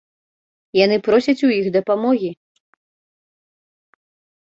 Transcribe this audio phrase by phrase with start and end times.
[0.85, 2.31] Яны просяць у іх дапамогі.